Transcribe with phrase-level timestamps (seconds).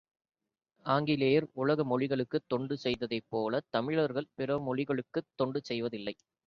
[0.85, 6.15] ஆங்கிலேயர் உலக மொழிகளுக்குத் தொண்டு செய்ததைப் போலத் தமிழர்கள் பிறமொழிகளுக்குத் தொண்டு செய்வதில்லை!